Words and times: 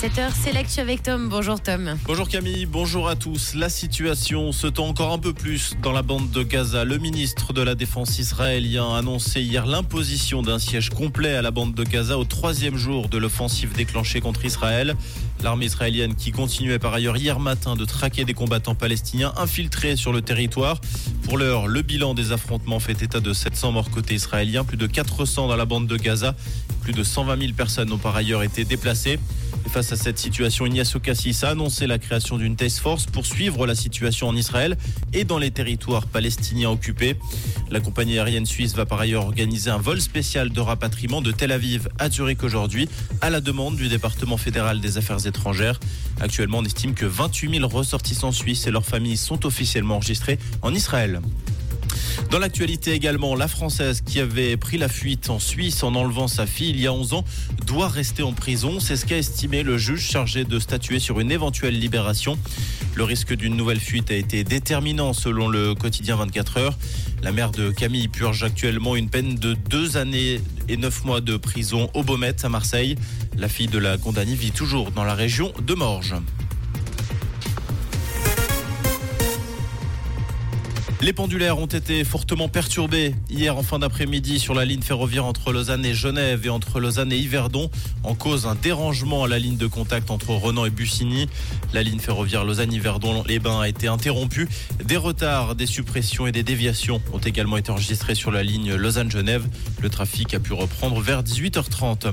7h, 0.00 0.30
c'est 0.32 0.52
l'actu 0.52 0.80
avec 0.80 1.02
Tom. 1.02 1.28
Bonjour 1.28 1.60
Tom. 1.60 1.98
Bonjour 2.06 2.26
Camille, 2.26 2.64
bonjour 2.64 3.06
à 3.06 3.16
tous. 3.16 3.54
La 3.54 3.68
situation 3.68 4.50
se 4.50 4.66
tend 4.66 4.88
encore 4.88 5.12
un 5.12 5.18
peu 5.18 5.34
plus 5.34 5.76
dans 5.82 5.92
la 5.92 6.00
bande 6.00 6.30
de 6.30 6.42
Gaza. 6.42 6.84
Le 6.84 6.96
ministre 6.96 7.52
de 7.52 7.60
la 7.60 7.74
Défense 7.74 8.18
israélien 8.18 8.94
a 8.94 8.96
annoncé 8.96 9.42
hier 9.42 9.66
l'imposition 9.66 10.40
d'un 10.40 10.58
siège 10.58 10.88
complet 10.88 11.34
à 11.34 11.42
la 11.42 11.50
bande 11.50 11.74
de 11.74 11.84
Gaza 11.84 12.16
au 12.16 12.24
troisième 12.24 12.78
jour 12.78 13.10
de 13.10 13.18
l'offensive 13.18 13.74
déclenchée 13.74 14.22
contre 14.22 14.46
Israël. 14.46 14.96
L'armée 15.42 15.66
israélienne 15.66 16.14
qui 16.14 16.32
continuait 16.32 16.78
par 16.78 16.94
ailleurs 16.94 17.18
hier 17.18 17.38
matin 17.38 17.76
de 17.76 17.84
traquer 17.84 18.24
des 18.24 18.32
combattants 18.32 18.74
palestiniens 18.74 19.34
infiltrés 19.36 19.96
sur 19.96 20.14
le 20.14 20.22
territoire. 20.22 20.80
Pour 21.24 21.36
l'heure, 21.36 21.66
le 21.66 21.82
bilan 21.82 22.14
des 22.14 22.32
affrontements 22.32 22.80
fait 22.80 23.02
état 23.02 23.20
de 23.20 23.34
700 23.34 23.72
morts 23.72 23.90
côté 23.90 24.14
israélien, 24.14 24.64
plus 24.64 24.78
de 24.78 24.86
400 24.86 25.48
dans 25.48 25.56
la 25.56 25.66
bande 25.66 25.86
de 25.86 25.96
Gaza. 25.98 26.34
Plus 26.80 26.94
de 26.94 27.02
120 27.02 27.38
000 27.38 27.52
personnes 27.52 27.92
ont 27.92 27.98
par 27.98 28.16
ailleurs 28.16 28.42
été 28.42 28.64
déplacées. 28.64 29.18
Face 29.68 29.92
à 29.92 29.96
cette 29.96 30.18
situation, 30.18 30.66
Ignacio 30.66 30.98
Cassis 30.98 31.44
a 31.44 31.50
annoncé 31.50 31.86
la 31.86 31.98
création 31.98 32.38
d'une 32.38 32.56
task 32.56 32.82
force 32.82 33.06
pour 33.06 33.24
suivre 33.24 33.66
la 33.66 33.74
situation 33.74 34.26
en 34.26 34.34
Israël 34.34 34.76
et 35.12 35.24
dans 35.24 35.38
les 35.38 35.52
territoires 35.52 36.06
palestiniens 36.06 36.70
occupés. 36.70 37.16
La 37.70 37.80
compagnie 37.80 38.18
aérienne 38.18 38.46
suisse 38.46 38.74
va 38.74 38.84
par 38.84 39.00
ailleurs 39.00 39.26
organiser 39.26 39.70
un 39.70 39.78
vol 39.78 40.00
spécial 40.00 40.50
de 40.50 40.60
rapatriement 40.60 41.22
de 41.22 41.30
Tel 41.30 41.52
Aviv 41.52 41.88
à 41.98 42.10
Zurich 42.10 42.42
aujourd'hui, 42.42 42.88
à 43.20 43.30
la 43.30 43.40
demande 43.40 43.76
du 43.76 43.88
département 43.88 44.36
fédéral 44.36 44.80
des 44.80 44.98
affaires 44.98 45.24
étrangères. 45.24 45.78
Actuellement, 46.20 46.58
on 46.58 46.64
estime 46.64 46.94
que 46.94 47.06
28 47.06 47.58
000 47.58 47.68
ressortissants 47.68 48.32
suisses 48.32 48.66
et 48.66 48.70
leurs 48.72 48.86
familles 48.86 49.16
sont 49.16 49.46
officiellement 49.46 49.96
enregistrés 49.96 50.38
en 50.62 50.74
Israël. 50.74 51.20
Dans 52.28 52.38
l'actualité 52.38 52.92
également, 52.92 53.34
la 53.34 53.48
Française 53.48 54.02
qui 54.02 54.20
avait 54.20 54.56
pris 54.56 54.78
la 54.78 54.88
fuite 54.88 55.30
en 55.30 55.38
Suisse 55.38 55.82
en 55.82 55.94
enlevant 55.94 56.28
sa 56.28 56.46
fille 56.46 56.70
il 56.70 56.80
y 56.80 56.86
a 56.86 56.92
11 56.92 57.14
ans 57.14 57.24
doit 57.66 57.88
rester 57.88 58.22
en 58.22 58.32
prison. 58.32 58.78
C'est 58.78 58.96
ce 58.96 59.06
qu'a 59.06 59.18
estimé 59.18 59.62
le 59.62 59.78
juge 59.78 60.02
chargé 60.02 60.44
de 60.44 60.58
statuer 60.58 60.98
sur 60.98 61.18
une 61.18 61.32
éventuelle 61.32 61.78
libération. 61.78 62.38
Le 62.94 63.04
risque 63.04 63.34
d'une 63.34 63.56
nouvelle 63.56 63.80
fuite 63.80 64.10
a 64.10 64.14
été 64.14 64.44
déterminant 64.44 65.12
selon 65.12 65.48
le 65.48 65.74
quotidien 65.74 66.16
24 66.16 66.56
heures. 66.58 66.78
La 67.22 67.32
mère 67.32 67.50
de 67.50 67.70
Camille 67.70 68.08
purge 68.08 68.44
actuellement 68.44 68.96
une 68.96 69.08
peine 69.08 69.34
de 69.34 69.54
deux 69.54 69.96
années 69.96 70.40
et 70.68 70.76
neuf 70.76 71.04
mois 71.04 71.20
de 71.20 71.36
prison 71.36 71.90
au 71.94 72.02
Baumettes 72.02 72.44
à 72.44 72.48
Marseille. 72.48 72.96
La 73.36 73.48
fille 73.48 73.68
de 73.68 73.78
la 73.78 73.98
condamnée 73.98 74.34
vit 74.34 74.52
toujours 74.52 74.90
dans 74.90 75.04
la 75.04 75.14
région 75.14 75.52
de 75.66 75.74
Morges. 75.74 76.14
Les 81.02 81.14
pendulaires 81.14 81.58
ont 81.58 81.64
été 81.64 82.04
fortement 82.04 82.48
perturbés 82.48 83.14
hier 83.30 83.56
en 83.56 83.62
fin 83.62 83.78
d'après-midi 83.78 84.38
sur 84.38 84.52
la 84.52 84.66
ligne 84.66 84.82
ferroviaire 84.82 85.24
entre 85.24 85.50
Lausanne 85.50 85.82
et 85.86 85.94
Genève 85.94 86.44
et 86.44 86.50
entre 86.50 86.78
Lausanne 86.78 87.10
et 87.10 87.16
Yverdon 87.16 87.70
en 88.04 88.14
cause 88.14 88.46
un 88.46 88.54
dérangement 88.54 89.24
à 89.24 89.28
la 89.28 89.38
ligne 89.38 89.56
de 89.56 89.66
contact 89.66 90.10
entre 90.10 90.32
Renan 90.32 90.66
et 90.66 90.70
Bussigny. 90.70 91.26
La 91.72 91.82
ligne 91.82 92.00
ferroviaire 92.00 92.44
Lausanne-Yverdon-les-Bains 92.44 93.62
a 93.62 93.68
été 93.68 93.88
interrompue. 93.88 94.46
Des 94.84 94.98
retards, 94.98 95.54
des 95.54 95.64
suppressions 95.64 96.26
et 96.26 96.32
des 96.32 96.42
déviations 96.42 97.00
ont 97.14 97.18
également 97.18 97.56
été 97.56 97.70
enregistrés 97.70 98.14
sur 98.14 98.30
la 98.30 98.42
ligne 98.42 98.74
Lausanne-Genève. 98.74 99.46
Le 99.80 99.88
trafic 99.88 100.34
a 100.34 100.38
pu 100.38 100.52
reprendre 100.52 101.00
vers 101.00 101.22
18h30. 101.22 102.12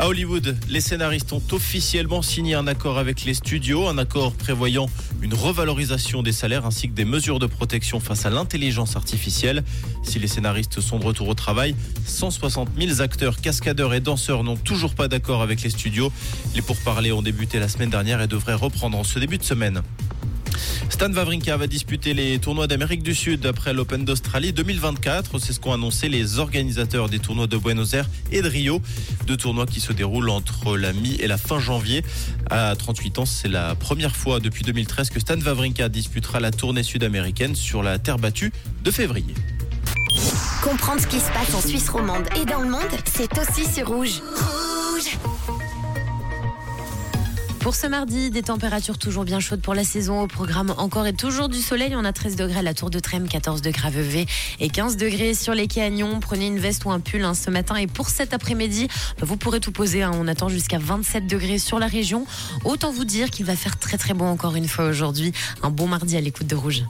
À 0.00 0.06
Hollywood, 0.06 0.56
les 0.68 0.80
scénaristes 0.80 1.32
ont 1.32 1.42
officiellement 1.50 2.22
signé 2.22 2.54
un 2.54 2.68
accord 2.68 2.98
avec 2.98 3.24
les 3.24 3.34
studios, 3.34 3.88
un 3.88 3.98
accord 3.98 4.32
prévoyant 4.32 4.88
une 5.22 5.34
revalorisation 5.34 6.22
des 6.22 6.30
salaires 6.30 6.64
ainsi 6.64 6.88
que 6.88 6.94
des 6.94 7.04
mesures 7.04 7.40
de 7.40 7.46
protection 7.46 7.98
face 7.98 8.24
à 8.24 8.30
l'intelligence 8.30 8.94
artificielle. 8.94 9.64
Si 10.04 10.20
les 10.20 10.28
scénaristes 10.28 10.80
sont 10.80 11.00
de 11.00 11.04
retour 11.04 11.26
au 11.26 11.34
travail, 11.34 11.74
160 12.06 12.68
000 12.78 13.00
acteurs, 13.00 13.40
cascadeurs 13.40 13.92
et 13.92 13.98
danseurs 13.98 14.44
n'ont 14.44 14.56
toujours 14.56 14.94
pas 14.94 15.08
d'accord 15.08 15.42
avec 15.42 15.62
les 15.62 15.70
studios. 15.70 16.12
Les 16.54 16.62
pourparlers 16.62 17.10
ont 17.10 17.22
débuté 17.22 17.58
la 17.58 17.66
semaine 17.66 17.90
dernière 17.90 18.20
et 18.20 18.28
devraient 18.28 18.54
reprendre 18.54 18.96
en 18.96 19.02
ce 19.02 19.18
début 19.18 19.38
de 19.38 19.42
semaine. 19.42 19.82
Stan 20.90 21.12
Wawrinka 21.12 21.56
va 21.56 21.66
disputer 21.66 22.14
les 22.14 22.38
tournois 22.38 22.66
d'Amérique 22.66 23.02
du 23.02 23.14
Sud 23.14 23.46
après 23.46 23.72
l'Open 23.72 24.04
d'Australie 24.04 24.52
2024. 24.52 25.38
C'est 25.38 25.52
ce 25.52 25.60
qu'ont 25.60 25.72
annoncé 25.72 26.08
les 26.08 26.38
organisateurs 26.38 27.08
des 27.08 27.18
tournois 27.18 27.46
de 27.46 27.56
Buenos 27.56 27.94
Aires 27.94 28.08
et 28.32 28.42
de 28.42 28.48
Rio. 28.48 28.80
Deux 29.26 29.36
tournois 29.36 29.66
qui 29.66 29.80
se 29.80 29.92
déroulent 29.92 30.30
entre 30.30 30.76
la 30.76 30.92
mi 30.92 31.14
et 31.16 31.26
la 31.26 31.38
fin 31.38 31.60
janvier. 31.60 32.04
À 32.50 32.74
38 32.76 33.18
ans, 33.20 33.26
c'est 33.26 33.48
la 33.48 33.74
première 33.74 34.16
fois 34.16 34.40
depuis 34.40 34.64
2013 34.64 35.10
que 35.10 35.20
Stan 35.20 35.38
Wawrinka 35.38 35.88
disputera 35.88 36.40
la 36.40 36.50
tournée 36.50 36.82
sud-américaine 36.82 37.54
sur 37.54 37.82
la 37.82 37.98
terre 37.98 38.18
battue 38.18 38.52
de 38.82 38.90
février. 38.90 39.34
Comprendre 40.62 41.00
ce 41.00 41.06
qui 41.06 41.20
se 41.20 41.30
passe 41.30 41.54
en 41.54 41.60
Suisse 41.60 41.88
romande 41.88 42.24
et 42.40 42.44
dans 42.44 42.60
le 42.60 42.70
monde, 42.70 42.80
c'est 43.04 43.30
aussi 43.38 43.64
sur 43.72 43.88
Rouge. 43.88 44.20
Rouge 44.20 44.57
pour 47.68 47.74
ce 47.74 47.86
mardi, 47.86 48.30
des 48.30 48.40
températures 48.40 48.96
toujours 48.96 49.26
bien 49.26 49.40
chaudes 49.40 49.60
pour 49.60 49.74
la 49.74 49.84
saison. 49.84 50.22
Au 50.22 50.26
programme 50.26 50.72
encore 50.78 51.06
et 51.06 51.12
toujours 51.12 51.50
du 51.50 51.58
soleil. 51.58 51.94
On 51.94 52.04
a 52.06 52.14
13 52.14 52.34
degrés 52.34 52.60
à 52.60 52.62
la 52.62 52.72
Tour 52.72 52.88
de 52.88 52.98
Trême, 52.98 53.28
14 53.28 53.60
degrés 53.60 53.88
à 53.88 54.64
et 54.64 54.70
15 54.70 54.96
degrés 54.96 55.34
sur 55.34 55.52
les 55.52 55.68
canyons. 55.68 56.18
Prenez 56.18 56.46
une 56.46 56.58
veste 56.58 56.86
ou 56.86 56.90
un 56.90 56.98
pull 56.98 57.22
hein, 57.22 57.34
ce 57.34 57.50
matin. 57.50 57.76
Et 57.76 57.86
pour 57.86 58.08
cet 58.08 58.32
après-midi, 58.32 58.88
bah, 59.18 59.26
vous 59.26 59.36
pourrez 59.36 59.60
tout 59.60 59.70
poser. 59.70 60.02
Hein. 60.02 60.12
On 60.14 60.26
attend 60.28 60.48
jusqu'à 60.48 60.78
27 60.78 61.26
degrés 61.26 61.58
sur 61.58 61.78
la 61.78 61.88
région. 61.88 62.24
Autant 62.64 62.90
vous 62.90 63.04
dire 63.04 63.28
qu'il 63.28 63.44
va 63.44 63.54
faire 63.54 63.78
très 63.78 63.98
très 63.98 64.14
bon 64.14 64.24
encore 64.24 64.56
une 64.56 64.66
fois 64.66 64.86
aujourd'hui. 64.86 65.34
Un 65.62 65.68
bon 65.68 65.88
mardi 65.88 66.16
à 66.16 66.22
l'écoute 66.22 66.46
de 66.46 66.56
Rouge. 66.56 66.84